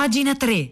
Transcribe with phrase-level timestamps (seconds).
[0.00, 0.70] Pagina 3.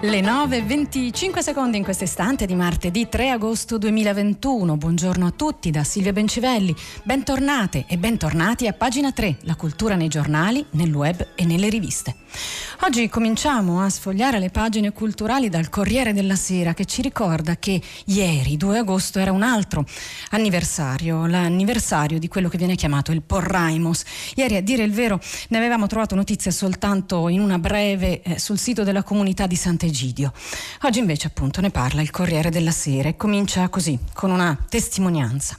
[0.00, 4.76] Le 9.25 secondi in questo istante di martedì 3 agosto 2021.
[4.76, 6.72] Buongiorno a tutti da Silvia Bencivelli.
[7.02, 12.14] Bentornate e bentornati a pagina 3, la cultura nei giornali, nel web e nelle riviste.
[12.82, 17.80] Oggi cominciamo a sfogliare le pagine culturali dal Corriere della Sera che ci ricorda che
[18.06, 19.84] ieri, 2 agosto, era un altro
[20.30, 24.04] anniversario, l'anniversario di quello che viene chiamato il Porraimos.
[24.36, 28.58] Ieri, a dire il vero, ne avevamo trovato notizie soltanto in una breve eh, sul
[28.58, 30.32] sito della comunità di Sant'Egidio.
[30.82, 35.58] Oggi invece appunto ne parla il Corriere della Sera e comincia così, con una testimonianza.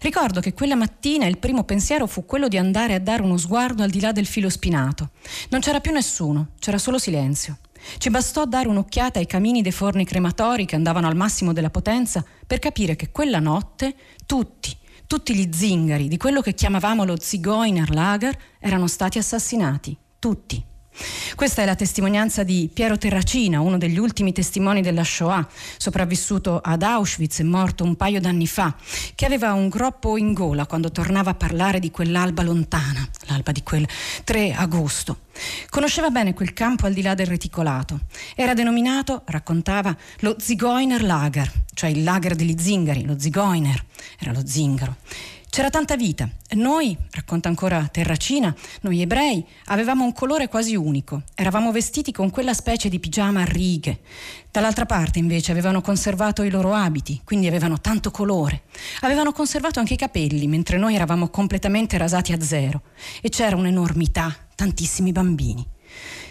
[0.00, 3.82] Ricordo che quella mattina il primo pensiero fu quello di andare a dare uno sguardo
[3.82, 5.10] al di là del filo spinato.
[5.50, 7.58] Non c'era più nessuno, c'era solo silenzio.
[7.98, 12.24] Ci bastò dare un'occhiata ai camini dei forni crematori che andavano al massimo della potenza
[12.46, 14.74] per capire che quella notte tutti,
[15.06, 19.94] tutti gli zingari di quello che chiamavamo lo Zigeunerlager erano stati assassinati.
[20.18, 20.69] Tutti.
[21.34, 26.82] Questa è la testimonianza di Piero Terracina, uno degli ultimi testimoni della Shoah, sopravvissuto ad
[26.82, 28.74] Auschwitz e morto un paio d'anni fa,
[29.14, 33.62] che aveva un groppo in gola quando tornava a parlare di quell'alba lontana, l'alba di
[33.62, 33.88] quel
[34.24, 35.28] 3 agosto.
[35.70, 38.00] Conosceva bene quel campo al di là del reticolato.
[38.34, 43.82] Era denominato, raccontava, lo Zigeuner Lager, cioè il lager degli zingari, lo Zigeuner,
[44.18, 44.96] era lo zingaro.
[45.50, 46.28] C'era tanta vita.
[46.50, 51.22] Noi, racconta ancora Terracina, noi ebrei, avevamo un colore quasi unico.
[51.34, 53.98] Eravamo vestiti con quella specie di pigiama a righe.
[54.48, 58.62] Dall'altra parte, invece, avevano conservato i loro abiti, quindi avevano tanto colore.
[59.00, 62.82] Avevano conservato anche i capelli, mentre noi eravamo completamente rasati a zero.
[63.20, 65.66] E c'era un'enormità, tantissimi bambini.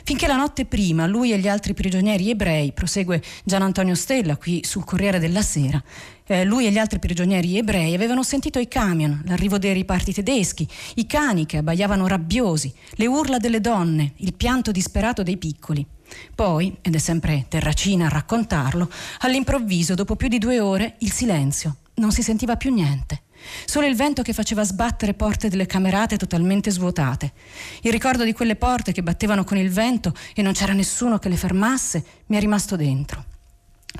[0.04, 4.62] Finché la notte prima lui e gli altri prigionieri ebrei, prosegue Gian Antonio Stella qui
[4.64, 5.84] sul Corriere della Sera,
[6.30, 10.68] eh, lui e gli altri prigionieri ebrei avevano sentito i camion, l'arrivo dei riparti tedeschi,
[10.96, 15.86] i cani che abbaiavano rabbiosi, le urla delle donne, il pianto disperato dei piccoli.
[16.34, 18.90] Poi, ed è sempre Terracina a raccontarlo,
[19.22, 21.78] all'improvviso, dopo più di due ore, il silenzio.
[21.96, 23.24] Non si sentiva più niente.
[23.66, 27.34] Solo il vento che faceva sbattere porte delle camerate totalmente svuotate.
[27.82, 31.30] Il ricordo di quelle porte che battevano con il vento e non c'era nessuno che
[31.30, 33.26] le fermasse mi è rimasto dentro.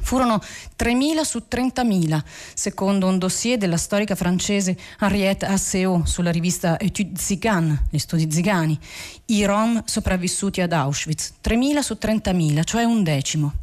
[0.02, 0.40] Furono
[0.78, 2.22] 3.000 su 30.000,
[2.54, 8.78] secondo un dossier della storica francese Henriette Asseo sulla rivista Etudes Zigane, gli studi zigani,
[9.26, 11.34] i Rom sopravvissuti ad Auschwitz.
[11.44, 13.54] 3.000 su 30.000, cioè un decimo.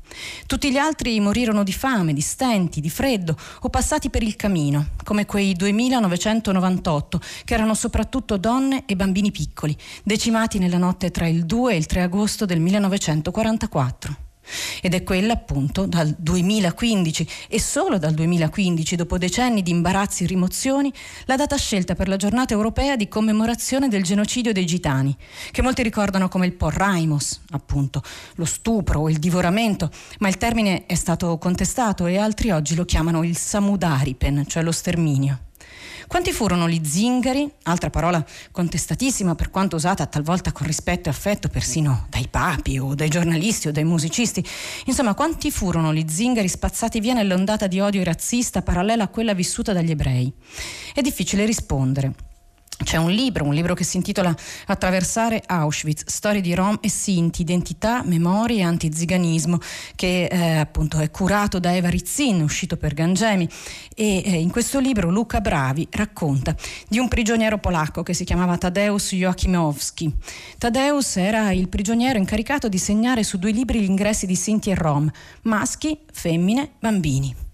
[0.46, 4.88] Tutti gli altri morirono di fame, di stenti, di freddo o passati per il camino,
[5.04, 11.46] come quei 2.998, che erano soprattutto donne e bambini piccoli, decimati nella notte tra il
[11.46, 14.25] 2 e il 3 agosto del 1944.
[14.80, 20.26] Ed è quella appunto dal 2015 e solo dal 2015, dopo decenni di imbarazzi e
[20.26, 20.92] rimozioni,
[21.24, 25.16] la data scelta per la giornata europea di commemorazione del genocidio dei gitani,
[25.50, 28.02] che molti ricordano come il porraimos, appunto,
[28.36, 32.84] lo stupro o il divoramento, ma il termine è stato contestato e altri oggi lo
[32.84, 35.40] chiamano il samudaripen, cioè lo sterminio.
[36.06, 41.48] Quanti furono gli zingari, altra parola contestatissima per quanto usata talvolta con rispetto e affetto
[41.48, 44.44] persino dai papi o dai giornalisti o dai musicisti,
[44.84, 49.72] insomma quanti furono gli zingari spazzati via nell'ondata di odio razzista parallela a quella vissuta
[49.72, 50.32] dagli ebrei?
[50.94, 52.25] È difficile rispondere.
[52.84, 54.34] C'è un libro, un libro che si intitola
[54.66, 59.58] Attraversare Auschwitz, storie di Rom e Sinti, identità, memorie e antiziganismo,
[59.94, 63.48] che eh, appunto è curato da Eva Rizzin, uscito per Gangemi.
[63.94, 66.54] E eh, in questo libro Luca Bravi racconta
[66.86, 70.14] di un prigioniero polacco che si chiamava Tadeusz Joachimowski.
[70.58, 74.74] Tadeusz era il prigioniero incaricato di segnare su due libri gli ingressi di Sinti e
[74.74, 75.10] Rom,
[75.42, 77.45] maschi, femmine, bambini.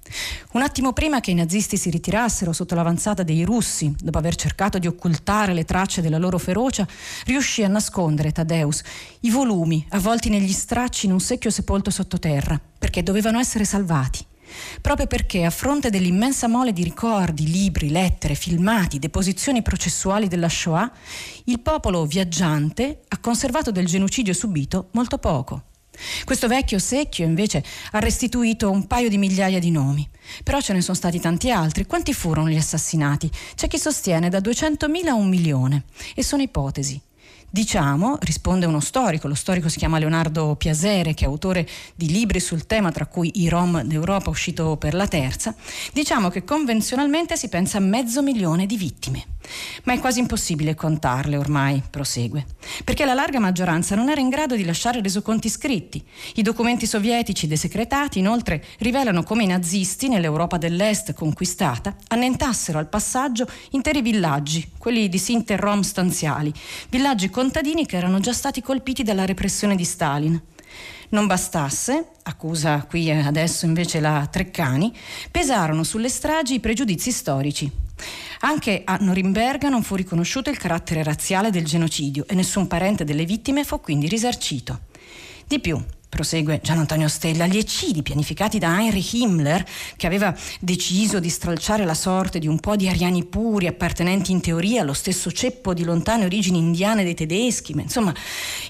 [0.52, 4.78] Un attimo prima che i nazisti si ritirassero sotto l'avanzata dei russi, dopo aver cercato
[4.78, 6.86] di occultare le tracce della loro ferocia,
[7.24, 8.82] riuscì a nascondere Tadeus
[9.20, 14.26] i volumi avvolti negli stracci in un secchio sepolto sottoterra, perché dovevano essere salvati.
[14.80, 20.90] Proprio perché a fronte dell'immensa mole di ricordi, libri, lettere, filmati, deposizioni processuali della Shoah,
[21.44, 25.62] il popolo viaggiante ha conservato del genocidio subito molto poco.
[26.24, 27.62] Questo vecchio secchio invece
[27.92, 30.08] ha restituito un paio di migliaia di nomi,
[30.42, 31.86] però ce ne sono stati tanti altri.
[31.86, 33.30] Quanti furono gli assassinati?
[33.54, 35.84] C'è chi sostiene da 200.000 a un milione
[36.14, 37.00] e sono ipotesi.
[37.54, 42.40] Diciamo, risponde uno storico, lo storico si chiama Leonardo Piasere, che è autore di libri
[42.40, 45.54] sul tema, tra cui I Rom d'Europa, uscito per la terza,
[45.92, 49.26] diciamo che convenzionalmente si pensa a mezzo milione di vittime.
[49.82, 52.46] Ma è quasi impossibile contarle ormai, prosegue,
[52.84, 56.02] perché la larga maggioranza non era in grado di lasciare resoconti scritti.
[56.36, 63.46] I documenti sovietici desecretati, inoltre, rivelano come i nazisti, nell'Europa dell'Est conquistata, annentassero al passaggio
[63.70, 66.52] interi villaggi, quelli di Sinter Rom stanziali,
[66.88, 70.40] villaggi con contadini che erano già stati colpiti dalla repressione di Stalin.
[71.08, 74.94] Non bastasse, accusa qui adesso invece la Treccani,
[75.28, 77.68] pesarono sulle stragi i pregiudizi storici.
[78.42, 83.24] Anche a Norimberga non fu riconosciuto il carattere razziale del genocidio e nessun parente delle
[83.24, 84.82] vittime fu quindi risarcito.
[85.44, 89.64] Di più, prosegue Gian Antonio Stella, gli eccidi pianificati da Heinrich Himmler,
[89.96, 94.42] che aveva deciso di stralciare la sorte di un po' di ariani puri appartenenti in
[94.42, 98.14] teoria allo stesso ceppo di lontane origini indiane dei tedeschi, ma insomma,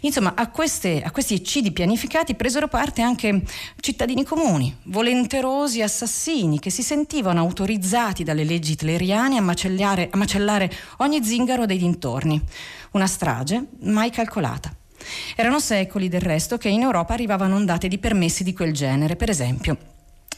[0.02, 3.42] insomma a, queste, a questi eccidi pianificati presero parte anche
[3.80, 11.24] cittadini comuni, volenterosi assassini che si sentivano autorizzati dalle leggi hitleriane a a macellare ogni
[11.24, 12.40] zingaro dei dintorni.
[12.92, 14.76] Una strage mai calcolata.
[15.36, 19.30] Erano secoli del resto che in Europa arrivavano ondate di permessi di quel genere, per
[19.30, 19.76] esempio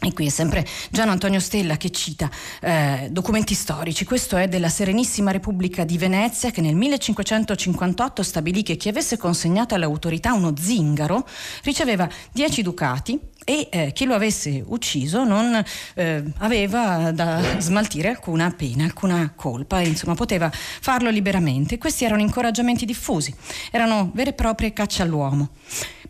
[0.05, 2.31] e qui è sempre Gian Antonio Stella che cita
[2.61, 4.05] eh, documenti storici.
[4.05, 9.75] Questo è della Serenissima Repubblica di Venezia che nel 1558 stabilì che chi avesse consegnato
[9.75, 11.26] alle autorità uno zingaro
[11.62, 15.62] riceveva 10 ducati e eh, chi lo avesse ucciso non
[15.94, 21.79] eh, aveva da smaltire alcuna pena, alcuna colpa, e, insomma poteva farlo liberamente.
[21.79, 23.35] Questi erano incoraggiamenti diffusi,
[23.70, 25.50] erano vere e proprie caccia all'uomo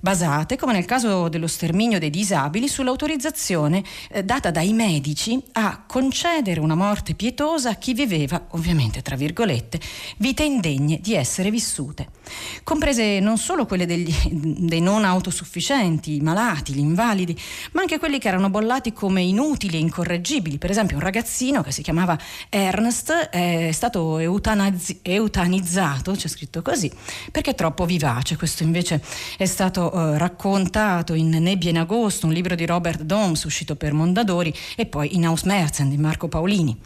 [0.05, 6.61] basate, come nel caso dello sterminio dei disabili, sull'autorizzazione eh, data dai medici a concedere
[6.61, 9.81] una morte pietosa a chi viveva, ovviamente tra virgolette,
[10.19, 12.09] vite indegne di essere vissute.
[12.65, 14.13] Comprese non solo quelle degli,
[14.69, 17.35] dei non autosufficienti, i malati, gli invalidi,
[17.73, 20.59] ma anche quelli che erano bollati come inutili e incorreggibili.
[20.59, 22.19] Per esempio un ragazzino che si chiamava
[22.51, 26.93] Ernst è stato eutanizzato, c'è scritto così,
[27.33, 28.37] perché troppo vivace.
[28.37, 29.03] Questo invece
[29.39, 33.93] è stato eh, raccontato in Nebbia in agosto, un libro di Robert Doms uscito per
[33.93, 36.77] Mondadori e poi in Ausmerzen di Marco Paolini.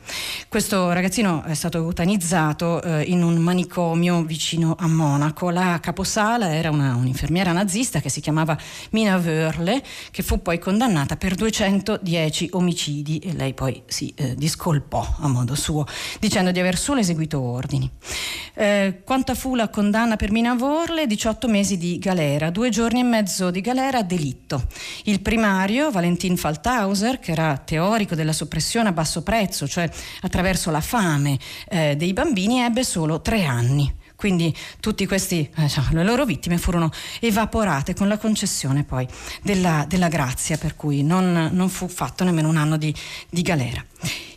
[0.49, 5.49] Questo ragazzino è stato eutanizzato eh, in un manicomio vicino a Monaco.
[5.49, 8.59] La caposala era una, un'infermiera nazista che si chiamava
[8.91, 15.17] Mina Wörle, che fu poi condannata per 210 omicidi e lei poi si eh, discolpò
[15.21, 15.87] a modo suo,
[16.21, 17.91] dicendo di aver solo eseguito ordini.
[18.55, 21.07] Eh, quanta fu la condanna per Mina Wörle?
[21.07, 24.67] 18 mesi di galera, due giorni anni e mezzo di galera delitto.
[25.05, 29.89] Il primario, Valentin Falthauser, che era teorico della soppressione a basso prezzo, cioè
[30.23, 31.39] attraverso la fame
[31.69, 33.95] eh, dei bambini, ebbe solo tre anni.
[34.17, 36.91] Quindi tutte eh, diciamo, le loro vittime furono
[37.21, 39.07] evaporate con la concessione poi
[39.43, 42.93] della, della grazia, per cui non, non, fu fatto nemmeno un anno di,
[43.29, 43.85] di galera.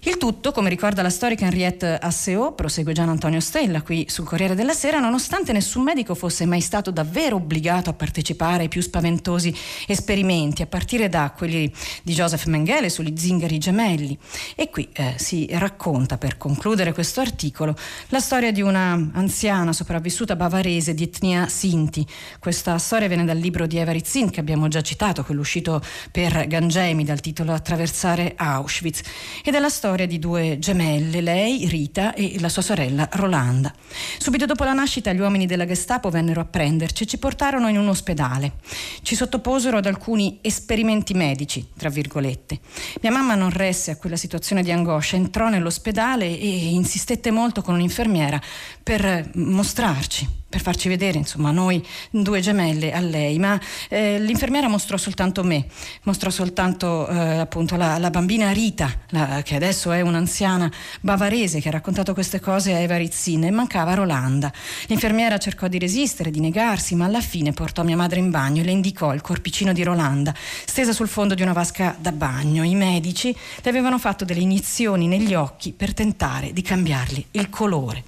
[0.04, 4.56] Il tutto, come ricorda la storica Henriette Asseo, prosegue Gian Antonio Stella qui sul Corriere
[4.56, 9.56] della Sera, nonostante nessun medico fosse mai stato davvero obbligato a partecipare ai più spaventosi
[9.86, 11.72] esperimenti, a partire da quelli
[12.02, 14.18] di Joseph Mengele sugli zingari gemelli.
[14.56, 17.76] E qui eh, si racconta, per concludere questo articolo,
[18.08, 22.04] la storia di una anziana sopravvissuta bavarese di etnia Sinti.
[22.40, 26.48] Questa storia viene dal libro di Everett Zinn che abbiamo già citato, quello uscito per
[26.48, 29.02] Gangemi dal titolo Attraversare Auschwitz,
[29.44, 33.74] ed è la storia storia di due gemelle, lei, Rita, e la sua sorella Rolanda.
[34.18, 37.78] Subito dopo la nascita gli uomini della Gestapo vennero a prenderci e ci portarono in
[37.78, 38.54] un ospedale.
[39.02, 42.60] Ci sottoposero ad alcuni esperimenti medici, tra virgolette.
[43.02, 47.74] Mia mamma non resse a quella situazione di angoscia, entrò nell'ospedale e insistette molto con
[47.74, 48.40] un'infermiera
[48.82, 54.98] per mostrarci per farci vedere, insomma, noi due gemelle a lei, ma eh, l'infermiera mostrò
[54.98, 55.66] soltanto me,
[56.04, 61.70] mostrò soltanto eh, appunto la, la, bambina Rita, la, che adesso è un'anziana bavarese che
[61.70, 64.52] ha raccontato queste cose a Eva Rizzin e mancava Rolanda.
[64.88, 68.66] L'infermiera cercò di resistere, di negarsi, ma alla fine portò mia madre in bagno e
[68.66, 72.64] le indicò il corpicino di Rolanda, stesa sul fondo di una vasca da bagno.
[72.64, 78.04] I medici le avevano fatto delle iniezioni negli occhi per tentare di cambiargli il colore.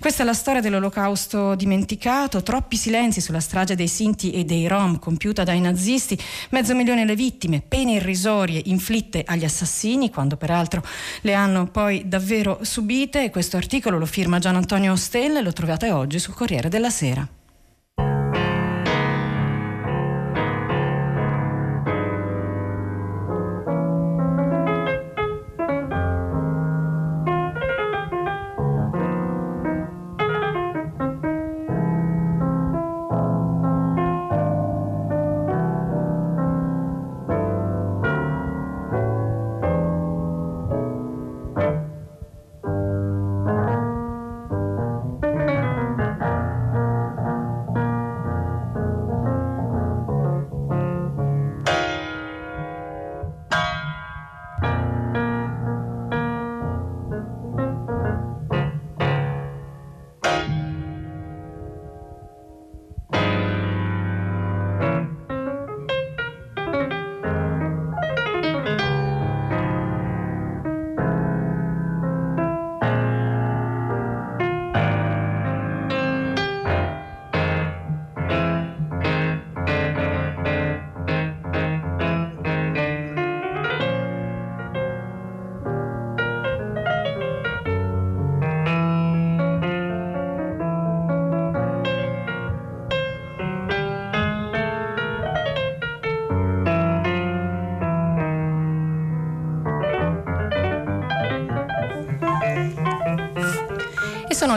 [0.00, 5.00] Questa è la storia dell'olocausto dimenticato troppi silenzi sulla strage dei Sinti e dei Rom
[5.00, 6.16] compiuta dai nazisti,
[6.50, 10.84] mezzo milione le vittime, pene irrisorie inflitte agli assassini, quando peraltro
[11.22, 13.30] le hanno poi davvero subite.
[13.30, 17.37] Questo articolo lo firma Gian Antonio Stelle, lo trovate oggi sul Corriere della Sera.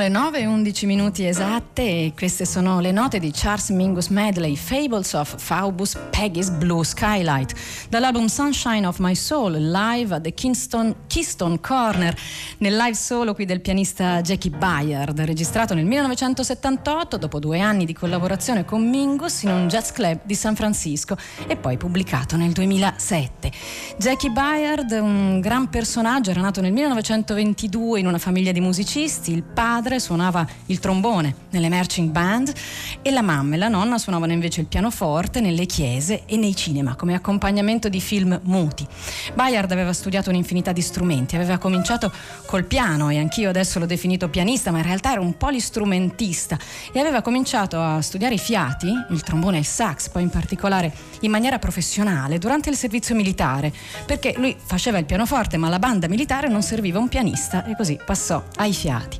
[0.01, 4.55] Le 9 e 11 minuti esatte e queste sono le note di Charles Mingus Medley,
[4.55, 7.53] Fables of Faubus Peggy's Blue Skylight,
[7.87, 12.15] dall'album Sunshine of My Soul, live at the Kingston, Keystone Corner,
[12.57, 17.93] nel live solo qui del pianista Jackie Bayard, registrato nel 1978 dopo due anni di
[17.93, 21.15] collaborazione con Mingus in un jazz club di San Francisco
[21.45, 23.51] e poi pubblicato nel 2007.
[23.99, 29.43] Jackie Bayard, un gran personaggio, era nato nel 1922 in una famiglia di musicisti, il
[29.43, 32.53] padre padre suonava il trombone nelle marching band
[33.01, 36.95] e la mamma e la nonna suonavano invece il pianoforte nelle chiese e nei cinema
[36.95, 38.87] come accompagnamento di film muti.
[39.33, 42.11] Bayard aveva studiato un'infinità di strumenti, aveva cominciato
[42.45, 46.57] col piano e anch'io adesso l'ho definito pianista, ma in realtà era un polistrumentista
[46.93, 50.93] e aveva cominciato a studiare i fiati, il trombone e il sax, poi in particolare
[51.21, 53.73] in maniera professionale durante il servizio militare,
[54.05, 57.99] perché lui faceva il pianoforte, ma alla banda militare non serviva un pianista e così
[58.03, 59.17] passò ai fiati.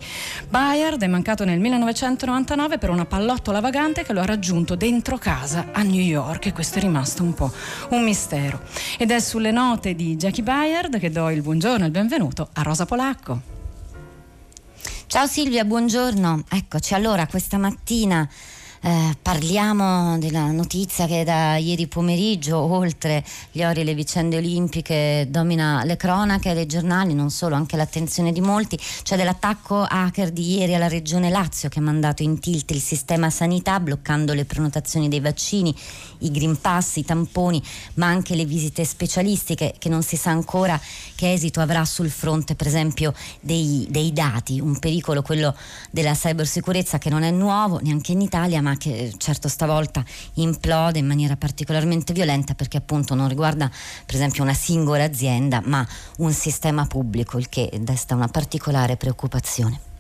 [0.52, 5.68] Bayard è mancato nel 1999 per una pallottola vagante che lo ha raggiunto dentro casa
[5.72, 7.50] a New York e questo è rimasto un po'
[7.92, 8.60] un mistero.
[8.98, 12.64] Ed è sulle note di Jackie Bayard che do il buongiorno e il benvenuto a
[12.64, 13.40] Rosa Polacco.
[15.08, 16.44] Ciao Silvia, buongiorno.
[16.50, 18.28] Eccoci allora questa mattina
[18.84, 25.28] eh, parliamo della notizia che da ieri pomeriggio, oltre gli ori e le vicende olimpiche,
[25.30, 30.58] domina le cronache, le giornali, non solo, anche l'attenzione di molti, cioè dell'attacco hacker di
[30.58, 35.08] ieri alla regione Lazio che ha mandato in tilt il sistema sanità bloccando le prenotazioni
[35.10, 35.76] dei vaccini,
[36.20, 37.62] i green pass, i tamponi,
[37.96, 40.80] ma anche le visite specialistiche che non si sa ancora
[41.16, 45.56] che esito avrà sul fronte per esempio dei, dei dati, un pericolo quello
[45.92, 50.04] della cybersicurezza che non è nuovo neanche in Italia ma che certo stavolta
[50.36, 53.70] implode in maniera particolarmente violenta perché appunto non riguarda
[54.06, 55.88] per esempio una singola azienda ma
[56.18, 59.91] un sistema pubblico, il che desta una particolare preoccupazione.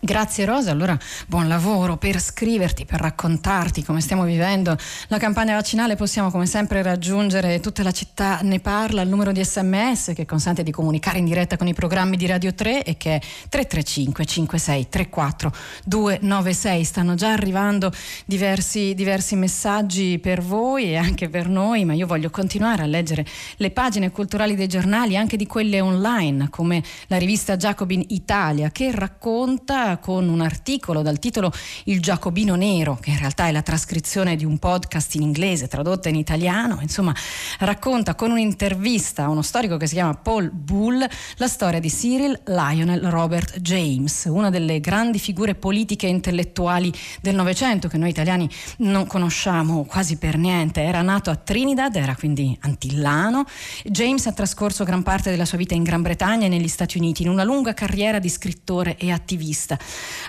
[0.00, 4.76] Grazie Rosa, allora buon lavoro per scriverti, per raccontarti come stiamo vivendo
[5.08, 5.96] la campagna vaccinale.
[5.96, 10.62] Possiamo come sempre raggiungere tutta la città, ne parla, il numero di sms che consente
[10.62, 14.88] di comunicare in diretta con i programmi di Radio 3 e che è 335 56
[14.88, 15.52] 34
[15.86, 16.84] 296.
[16.84, 17.90] Stanno già arrivando
[18.24, 23.26] diversi, diversi messaggi per voi e anche per noi, ma io voglio continuare a leggere
[23.56, 28.92] le pagine culturali dei giornali, anche di quelle online, come la rivista Jacobin Italia, che
[28.92, 31.50] racconta con un articolo dal titolo
[31.84, 36.10] Il Giacobino Nero, che in realtà è la trascrizione di un podcast in inglese tradotta
[36.10, 37.14] in italiano, insomma
[37.60, 42.40] racconta con un'intervista a uno storico che si chiama Paul Bull la storia di Cyril
[42.44, 48.48] Lionel Robert James, una delle grandi figure politiche e intellettuali del Novecento che noi italiani
[48.78, 50.82] non conosciamo quasi per niente.
[50.82, 53.44] Era nato a Trinidad, era quindi antillano.
[53.84, 57.22] James ha trascorso gran parte della sua vita in Gran Bretagna e negli Stati Uniti
[57.22, 59.77] in una lunga carriera di scrittore e attivista.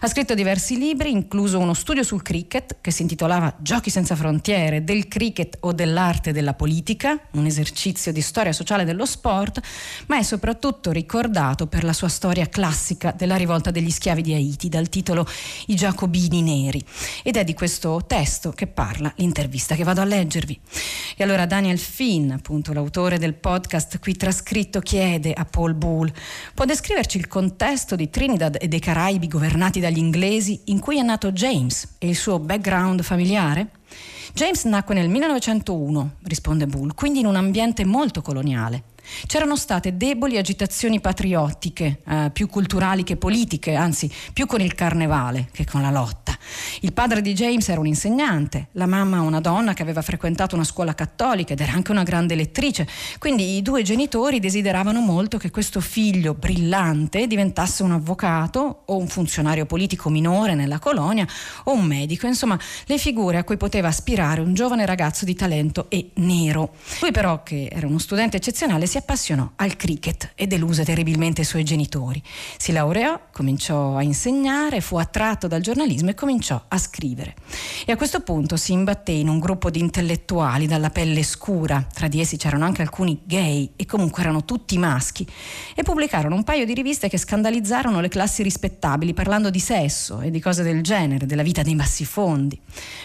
[0.02, 4.84] Ha scritto diversi libri, incluso uno studio sul cricket che si intitolava Giochi senza frontiere,
[4.84, 9.60] del cricket o dell'arte della politica, un esercizio di storia sociale dello sport,
[10.08, 14.70] ma è soprattutto ricordato per la sua storia classica della rivolta degli schiavi di Haiti,
[14.70, 15.28] dal titolo
[15.68, 16.84] I Giacobini Neri.
[17.24, 20.60] Ed è di questo testo che parla l'intervista che vado a leggervi.
[21.18, 26.12] E allora Daniel Finn, appunto l'autore del podcast qui trascritto, chiede a Paul Bull,
[26.54, 31.02] può descriverci il contesto di Trinidad e dei Caraibi governati dagli inglesi in cui è
[31.02, 33.70] nato James e il suo background familiare?
[34.34, 38.84] James nacque nel 1901, risponde Bull, quindi in un ambiente molto coloniale.
[39.26, 45.48] C'erano state deboli agitazioni patriottiche, eh, più culturali che politiche, anzi più con il carnevale
[45.54, 46.38] che con la lotta.
[46.82, 50.64] Il padre di James era un insegnante, la mamma una donna che aveva frequentato una
[50.64, 52.88] scuola cattolica ed era anche una grande lettrice,
[53.20, 59.08] quindi i due genitori desideravano molto che questo figlio brillante diventasse un avvocato o un
[59.08, 61.28] funzionario politico minore nella colonia
[61.66, 65.86] o un medico, insomma le figure a cui poteva aspirare un giovane ragazzo di talento
[65.90, 66.74] e nero.
[67.02, 71.46] Lui però, che era uno studente eccezionale, si appassionò al cricket e deluse terribilmente i
[71.46, 72.22] suoi genitori.
[72.58, 77.36] Si laureò, cominciò a insegnare, fu attratto dal giornalismo e cominciò a scrivere.
[77.86, 82.08] E a questo punto si imbatté in un gruppo di intellettuali dalla pelle scura, tra
[82.08, 85.28] di essi c'erano anche alcuni gay e comunque erano tutti maschi,
[85.76, 90.32] e pubblicarono un paio di riviste che scandalizzarono le classi rispettabili parlando di sesso e
[90.32, 92.60] di cose del genere, della vita dei bassifondi.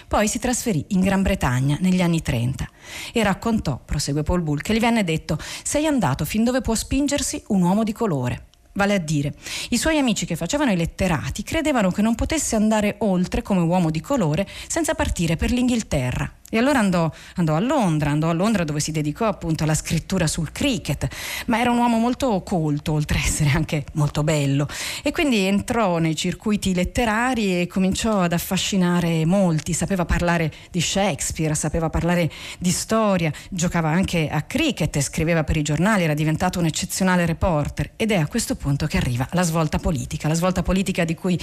[0.06, 2.68] Poi si trasferì in Gran Bretagna negli anni 30
[3.12, 7.42] e raccontò, prosegue Paul Bull, che gli venne detto sei andato fin dove può spingersi
[7.48, 8.46] un uomo di colore.
[8.76, 9.34] Vale a dire,
[9.70, 13.90] i suoi amici che facevano i letterati credevano che non potesse andare oltre come uomo
[13.90, 18.62] di colore senza partire per l'Inghilterra E allora andò, andò, a Londra, andò a Londra
[18.62, 21.08] dove si dedicò appunto alla scrittura sul cricket,
[21.46, 24.68] ma era un uomo molto colto, oltre ad essere anche molto bello.
[25.02, 31.56] E quindi entrò nei circuiti letterari e cominciò ad affascinare molti, sapeva parlare di Shakespeare,
[31.56, 32.30] sapeva parlare
[32.60, 37.90] di storia, giocava anche a cricket, scriveva per i giornali, era diventato un eccezionale reporter.
[37.96, 41.36] Ed è a questo punto che arriva la svolta politica, la svolta politica di cui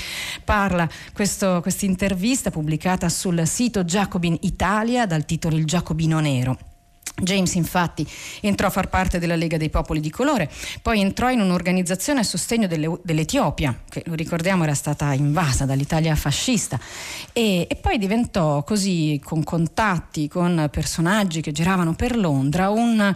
[0.46, 6.71] parla questa intervista pubblicata sul sito Jacobin Italia dal titolo Il Giacobino Nero.
[7.22, 8.08] James infatti
[8.42, 10.50] entrò a far parte della Lega dei Popoli di Colore,
[10.82, 16.16] poi entrò in un'organizzazione a sostegno delle, dell'Etiopia, che lo ricordiamo era stata invasa dall'Italia
[16.16, 16.80] fascista,
[17.34, 23.14] e, e, poi diventò così, con contatti con personaggi che giravano per Londra, un,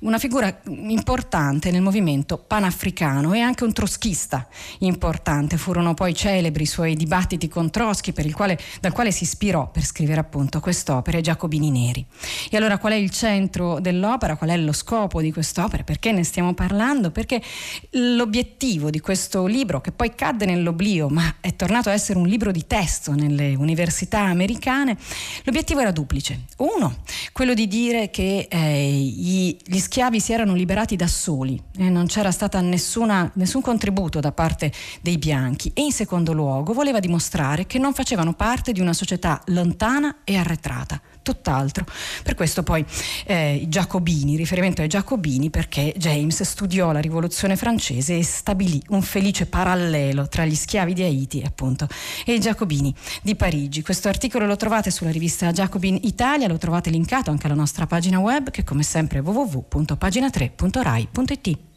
[0.00, 4.48] una figura importante nel movimento panafricano e anche un troschista
[4.80, 5.56] importante.
[5.56, 10.20] Furono poi celebri i suoi dibattiti con Trotsky, quale, dal quale si ispirò per scrivere
[10.20, 12.04] appunto quest'opera, Giacobini Neri.
[12.50, 13.33] E allora qual è il centro?
[13.34, 17.42] Centro dell'opera, qual è lo scopo di quest'opera, perché ne stiamo parlando, perché
[17.90, 22.52] l'obiettivo di questo libro, che poi cadde nell'oblio, ma è tornato a essere un libro
[22.52, 24.96] di testo nelle università americane,
[25.42, 26.44] l'obiettivo era duplice.
[26.58, 26.98] Uno,
[27.32, 32.30] quello di dire che eh, gli, schiavi si erano liberati da soli e non c'era
[32.30, 37.92] stato nessun contributo da parte dei bianchi e in secondo luogo voleva dimostrare che non
[37.92, 41.84] facevano parte di una società lontana e arretrata tutt'altro.
[42.22, 42.86] Per questo poi
[43.26, 49.02] eh, i Giacobini, riferimento ai Giacobini perché James studiò la rivoluzione francese e stabilì un
[49.02, 51.88] felice parallelo tra gli schiavi di Haiti appunto,
[52.24, 53.82] e i Giacobini di Parigi.
[53.82, 58.20] Questo articolo lo trovate sulla rivista Jacobin Italia, lo trovate linkato anche alla nostra pagina
[58.20, 61.73] web che come sempre è www.pagina3.rai.it.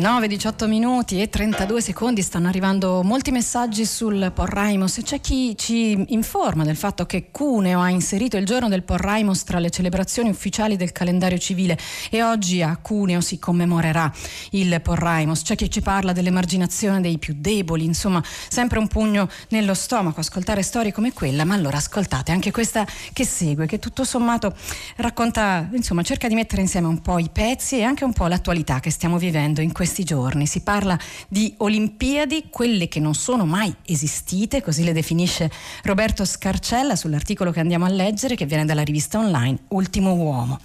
[0.00, 2.22] 9, 18 minuti e 32 secondi.
[2.22, 4.98] Stanno arrivando molti messaggi sul Porraimos.
[4.98, 9.44] E c'è chi ci informa del fatto che Cuneo ha inserito il giorno del Porraimos
[9.44, 11.78] tra le celebrazioni ufficiali del calendario civile
[12.10, 14.12] e oggi a Cuneo si commemorerà
[14.50, 15.42] il Porraimos.
[15.42, 20.20] C'è chi ci parla dell'emarginazione dei più deboli, insomma sempre un pugno nello stomaco.
[20.20, 24.54] Ascoltare storie come quella, ma allora ascoltate anche questa che segue, che tutto sommato
[24.96, 28.78] racconta, insomma cerca di mettere insieme un po' i pezzi e anche un po' l'attualità
[28.80, 30.46] che stiamo vivendo in in questi giorni.
[30.46, 35.50] Si parla di Olimpiadi, quelle che non sono mai esistite, così le definisce
[35.82, 40.60] Roberto Scarcella sull'articolo che andiamo a leggere che viene dalla rivista online Ultimo Uomo.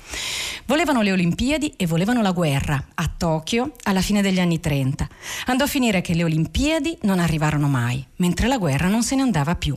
[0.66, 5.08] Volevano le Olimpiadi e volevano la guerra a Tokyo alla fine degli anni 30.
[5.48, 9.24] Andò a finire che le Olimpiadi non arrivarono mai, mentre la guerra non se ne
[9.24, 9.76] andava più.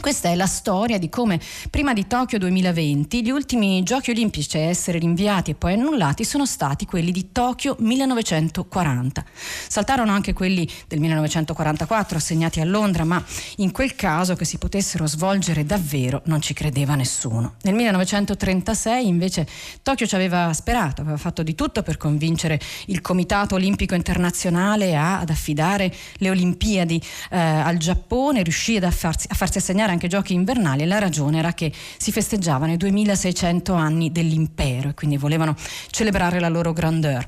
[0.00, 4.60] Questa è la storia di come prima di Tokyo 2020 gli ultimi giochi olimpici a
[4.60, 9.24] essere rinviati e poi annullati sono stati quelli di Tokyo 1940.
[9.68, 13.22] Saltarono anche quelli del 1944 assegnati a Londra, ma
[13.56, 17.56] in quel caso che si potessero svolgere davvero non ci credeva nessuno.
[17.62, 19.46] Nel 1936 invece
[19.82, 25.18] Tokyo ci aveva sperato, aveva fatto di tutto per convincere il Comitato Olimpico Internazionale a,
[25.18, 30.08] ad affidare le Olimpiadi eh, al Giappone, riuscì a farsi, a farsi assegnare organizzare anche
[30.08, 35.16] giochi invernali e la ragione era che si festeggiavano i 2600 anni dell'impero e quindi
[35.16, 35.56] volevano
[35.90, 37.26] celebrare la loro grandeur.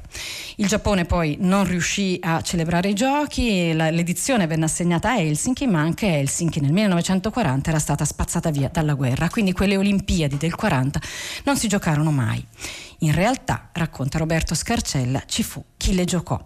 [0.57, 5.67] Il Giappone poi non riuscì a celebrare i giochi, la, l'edizione venne assegnata a Helsinki,
[5.67, 10.55] ma anche Helsinki nel 1940 era stata spazzata via dalla guerra, quindi quelle Olimpiadi del
[10.55, 11.01] 40
[11.45, 12.45] non si giocarono mai.
[13.03, 16.39] In realtà, racconta Roberto Scarcella, ci fu le giocò.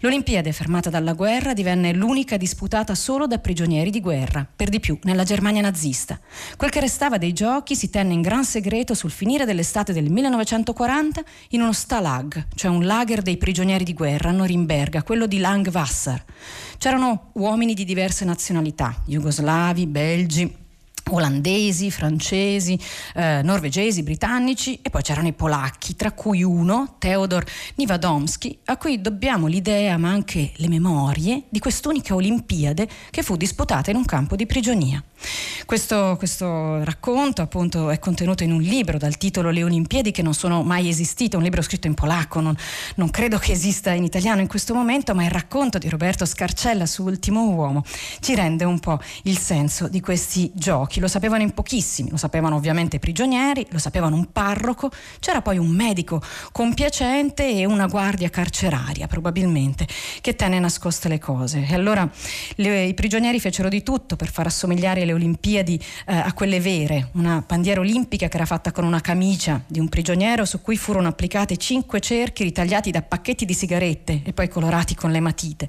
[0.00, 4.98] L'Olimpiade, fermata dalla guerra, divenne l'unica disputata solo da prigionieri di guerra, per di più
[5.04, 6.20] nella Germania nazista.
[6.56, 11.22] Quel che restava dei giochi si tenne in gran segreto sul finire dell'estate del 1940
[11.50, 16.22] in uno Stalag, cioè un lager dei prigionieri di guerra a Norimberga, quello di Langwasser.
[16.76, 20.63] C'erano uomini di diverse nazionalità, jugoslavi, belgi,
[21.10, 22.78] olandesi, francesi,
[23.14, 27.44] eh, norvegesi, britannici e poi c'erano i polacchi, tra cui uno, Theodor
[27.76, 33.90] Niwadomski, a cui dobbiamo l'idea ma anche le memorie di quest'unica Olimpiade che fu disputata
[33.90, 35.02] in un campo di prigionia.
[35.64, 40.34] Questo, questo, racconto appunto è contenuto in un libro dal titolo Le Olimpiadi che non
[40.34, 42.54] sono mai esistite, un libro scritto in polacco, non,
[42.96, 46.84] non credo che esista in italiano in questo momento, ma il racconto di Roberto Scarcella
[46.84, 47.82] su Ultimo Uomo
[48.20, 50.93] ci rende un po' il senso di questi giochi.
[51.00, 55.58] Lo sapevano in pochissimi, lo sapevano ovviamente i prigionieri, lo sapevano un parroco, c'era poi
[55.58, 59.86] un medico compiacente e una guardia carceraria probabilmente
[60.20, 61.66] che tenne nascoste le cose.
[61.68, 62.08] E allora
[62.56, 67.10] le, i prigionieri fecero di tutto per far assomigliare le Olimpiadi eh, a quelle vere,
[67.12, 71.08] una bandiera olimpica che era fatta con una camicia di un prigioniero su cui furono
[71.08, 75.68] applicate cinque cerchi ritagliati da pacchetti di sigarette e poi colorati con le matite.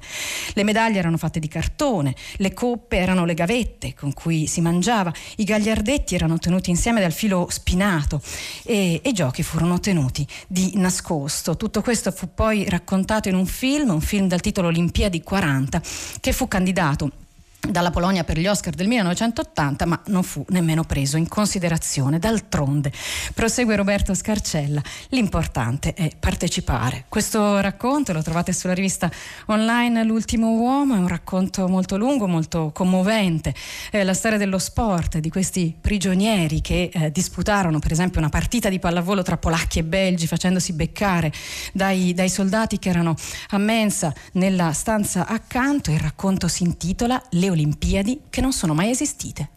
[0.52, 5.12] Le medaglie erano fatte di cartone, le coppe erano le gavette con cui si mangiava,
[5.36, 8.20] i gagliardetti erano tenuti insieme dal filo spinato
[8.62, 11.56] e, i giochi furono tenuti di nascosto.
[11.56, 15.80] Tutto questo fu poi raccontato in un film, un film dal titolo Olimpiadi 40,
[16.20, 17.24] che fu candidato
[17.60, 22.18] dalla Polonia per gli Oscar del 1980, ma non fu nemmeno preso in considerazione.
[22.18, 22.92] D'altronde,
[23.34, 27.04] prosegue Roberto Scarcella, l'importante è partecipare.
[27.08, 29.10] Questo racconto lo trovate sulla rivista
[29.46, 33.54] online L'ultimo uomo, è un racconto molto lungo, molto commovente,
[33.90, 38.68] è la storia dello sport, di questi prigionieri che eh, disputarono per esempio una partita
[38.68, 41.32] di pallavolo tra polacchi e belgi facendosi beccare
[41.72, 43.14] dai, dai soldati che erano
[43.50, 45.90] a mensa nella stanza accanto.
[45.90, 49.48] Il racconto si intitola Le Olimpiadi che non sono mai esistite.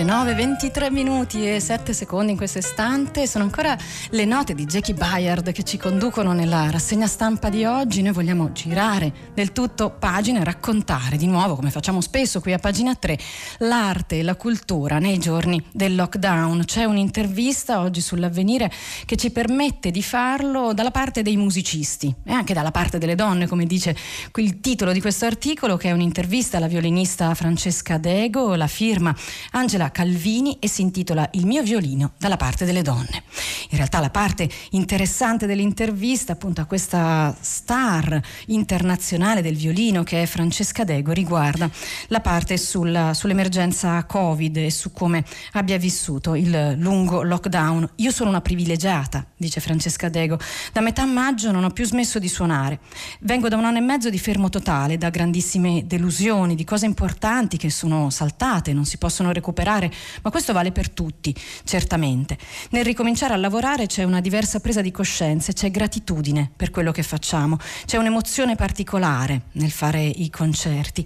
[0.00, 3.26] Alle 9, 23 minuti e 7 secondi in questo istante.
[3.26, 3.76] Sono ancora
[4.10, 8.00] le note di Jackie Bayard che ci conducono nella rassegna stampa di oggi.
[8.00, 12.58] Noi vogliamo girare del tutto pagine e raccontare di nuovo, come facciamo spesso qui a
[12.58, 13.18] pagina 3,
[13.58, 16.64] l'arte e la cultura nei giorni del lockdown.
[16.64, 18.70] C'è un'intervista oggi sull'avvenire
[19.04, 23.46] che ci permette di farlo dalla parte dei musicisti e anche dalla parte delle donne,
[23.46, 23.94] come dice
[24.36, 29.14] il titolo di questo articolo, che è un'intervista alla violinista Francesca Dego, la firma
[29.50, 33.22] Angela Calvini e si intitola Il mio violino dalla parte delle donne.
[33.70, 40.26] In realtà la parte interessante dell'intervista appunto a questa star internazionale del violino che è
[40.26, 41.70] Francesca Dego riguarda
[42.08, 47.88] la parte sulla, sull'emergenza Covid e su come abbia vissuto il lungo lockdown.
[47.96, 50.38] Io sono una privilegiata, dice Francesca Dego.
[50.72, 52.80] Da metà maggio non ho più smesso di suonare.
[53.20, 57.56] Vengo da un anno e mezzo di fermo totale, da grandissime delusioni, di cose importanti
[57.56, 59.90] che sono saltate, non si possono recuperare lavorare,
[60.22, 62.36] ma questo vale per tutti, certamente.
[62.70, 67.02] Nel ricominciare a lavorare c'è una diversa presa di coscienza, c'è gratitudine per quello che
[67.02, 71.04] facciamo, c'è un'emozione particolare nel fare i concerti.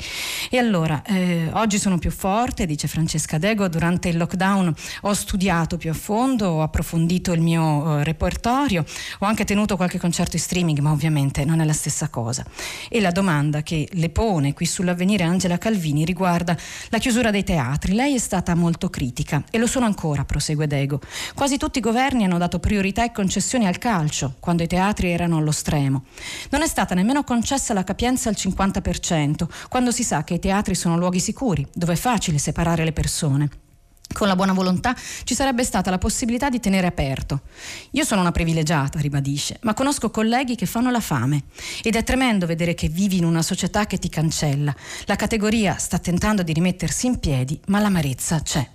[0.50, 5.76] E allora, eh, oggi sono più forte, dice Francesca Dego, durante il lockdown ho studiato
[5.76, 8.84] più a fondo, ho approfondito il mio eh, repertorio,
[9.20, 12.44] ho anche tenuto qualche concerto in streaming, ma ovviamente non è la stessa cosa.
[12.88, 16.56] E la domanda che le pone qui sull'avvenire Angela Calvini riguarda
[16.88, 17.92] la chiusura dei teatri.
[17.92, 21.00] Lei è stata molto critica e lo sono ancora, prosegue Dego.
[21.34, 25.36] Quasi tutti i governi hanno dato priorità e concessioni al calcio, quando i teatri erano
[25.36, 26.04] allo stremo.
[26.50, 30.74] Non è stata nemmeno concessa la capienza al 50%, quando si sa che i teatri
[30.74, 33.63] sono luoghi sicuri, dove è facile separare le persone.
[34.12, 37.42] Con la buona volontà ci sarebbe stata la possibilità di tenere aperto.
[37.92, 41.44] Io sono una privilegiata, ribadisce, ma conosco colleghi che fanno la fame
[41.82, 44.74] ed è tremendo vedere che vivi in una società che ti cancella.
[45.06, 48.73] La categoria sta tentando di rimettersi in piedi, ma l'amarezza c'è.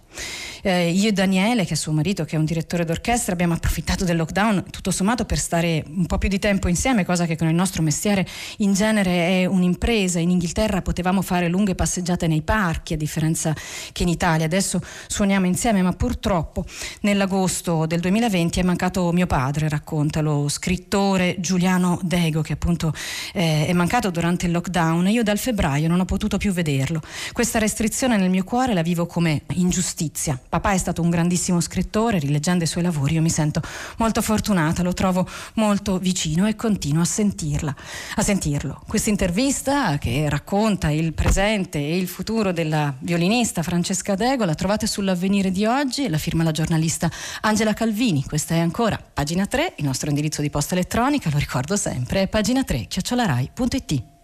[0.62, 4.04] Eh, io e Daniele, che è suo marito, che è un direttore d'orchestra, abbiamo approfittato
[4.04, 7.48] del lockdown tutto sommato per stare un po' più di tempo insieme, cosa che con
[7.48, 8.26] il nostro mestiere
[8.58, 10.20] in genere è un'impresa.
[10.20, 13.56] In Inghilterra potevamo fare lunghe passeggiate nei parchi, a differenza
[13.92, 14.46] che in Italia.
[14.46, 16.66] Adesso suoniamo insieme, ma purtroppo
[17.02, 22.94] nell'agosto del 2020 è mancato mio padre, racconta lo scrittore Giuliano Dego, che appunto
[23.34, 25.08] eh, è mancato durante il lockdown.
[25.10, 27.02] Io dal febbraio non ho potuto più vederlo.
[27.32, 30.40] Questa restrizione nel mio cuore la vivo come ingiustizia giustizia.
[30.48, 33.62] Papà è stato un grandissimo scrittore, rileggendo i suoi lavori io mi sento
[33.98, 37.76] molto fortunata, lo trovo molto vicino e continuo a sentirla,
[38.16, 38.82] a sentirlo.
[38.88, 44.88] Questa intervista che racconta il presente e il futuro della violinista Francesca Dego la trovate
[44.88, 48.24] sull'avvenire di oggi la firma la giornalista Angela Calvini.
[48.24, 52.28] Questa è ancora pagina 3, il nostro indirizzo di posta elettronica, lo ricordo sempre, è
[52.28, 54.19] pagina 3, chiocciolarai.it.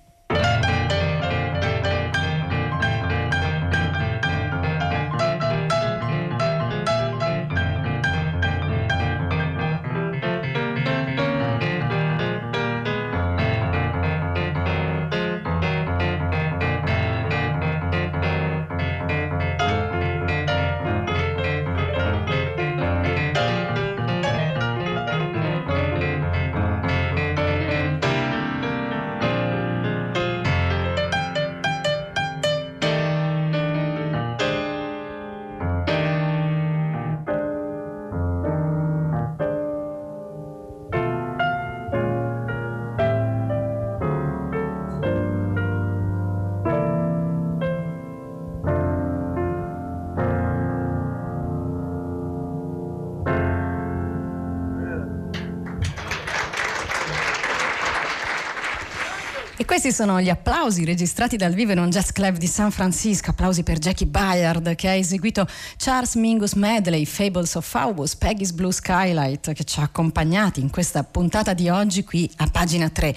[59.75, 63.31] Questi sono gli applausi registrati dal vivo in un jazz club di San Francisco.
[63.31, 68.71] Applausi per Jackie Bayard che ha eseguito Charles Mingus Medley, Fables of Faubus, Peggy's Blue
[68.71, 73.07] Skylight che ci ha accompagnati in questa puntata di oggi qui a pagina 3.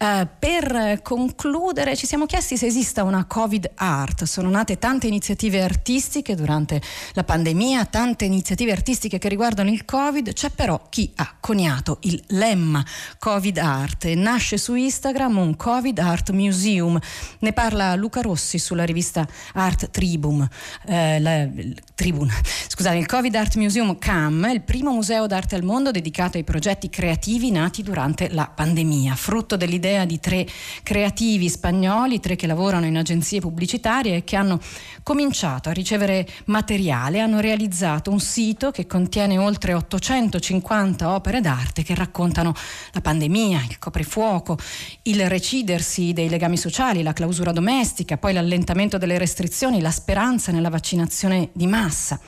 [0.00, 4.24] Uh, eh, per concludere ci siamo chiesti se esista una Covid Art.
[4.24, 10.32] Sono nate tante iniziative artistiche durante la pandemia, tante iniziative artistiche che riguardano il Covid.
[10.32, 12.84] C'è però chi ha coniato il lemma
[13.20, 16.98] Covid Art nasce su Instagram un Covid Art Museum.
[17.40, 20.48] Ne parla Luca Rossi sulla rivista Art Tribune.
[20.86, 21.48] Eh, la,
[21.94, 22.32] Tribune.
[22.66, 26.44] Scusate, il Covid Art Museum CAM è il primo museo d'arte al mondo dedicato ai
[26.44, 30.46] progetti creativi nati durante la pandemia, frutto dell'idea di tre
[30.82, 34.58] creativi spagnoli, tre che lavorano in agenzie pubblicitarie e che hanno
[35.02, 41.94] cominciato a ricevere materiale, hanno realizzato un sito che contiene oltre 850 opere d'arte che
[41.94, 42.54] raccontano
[42.92, 44.56] la pandemia, il coprifuoco,
[45.02, 50.52] il recidersi crisi dei legami sociali, la clausura domestica, poi l'allentamento delle restrizioni, la speranza
[50.52, 52.20] nella vaccinazione di massa.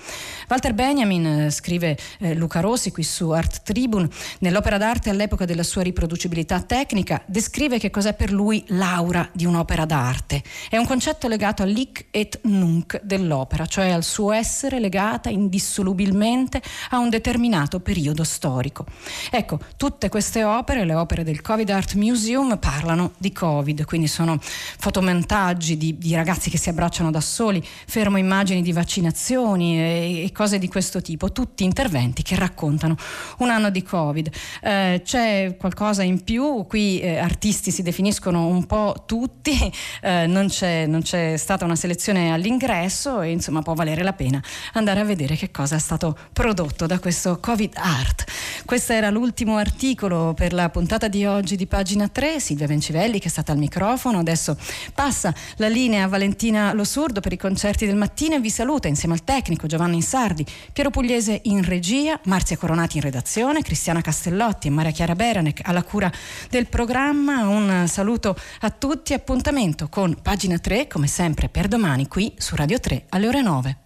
[0.48, 4.08] Walter Benjamin, eh, scrive eh, Luca Rossi qui su Art Tribune,
[4.40, 9.84] nell'opera d'arte all'epoca della sua riproducibilità tecnica, descrive che cos'è per lui l'aura di un'opera
[9.84, 10.42] d'arte.
[10.68, 16.98] È un concetto legato all'ic et nunc dell'opera, cioè al suo essere legata indissolubilmente a
[16.98, 18.84] un determinato periodo storico.
[19.30, 23.51] Ecco, tutte queste opere, le opere del Covid Art Museum, parlano di Covid,
[23.84, 29.78] quindi sono fotomontaggi di, di ragazzi che si abbracciano da soli, fermo immagini di vaccinazioni
[29.78, 32.96] e, e cose di questo tipo, tutti interventi che raccontano
[33.38, 34.30] un anno di Covid.
[34.62, 39.52] Eh, c'è qualcosa in più, qui eh, artisti si definiscono un po' tutti,
[40.00, 44.40] eh, non, c'è, non, c'è, stata una selezione all'ingresso e insomma può valere la pena
[44.74, 48.24] andare a vedere che cosa è stato prodotto da questo Covid Art.
[48.64, 53.26] Questo era l'ultimo articolo per la puntata di oggi di pagina 3, Silvia Vencivelli che
[53.26, 54.56] è stata al microfono, adesso
[54.94, 59.14] passa la linea a Valentina Losurdo per i concerti del mattino e vi saluta insieme
[59.14, 64.68] al tecnico Giovanni Insardi Sardi, Piero Pugliese in regia, Marzia Coronati in redazione, Cristiana Castellotti
[64.68, 66.10] e Maria Chiara Beranec alla cura
[66.48, 67.48] del programma.
[67.48, 72.78] Un saluto a tutti, appuntamento con pagina 3 come sempre per domani qui su Radio
[72.78, 73.81] 3 alle ore 9.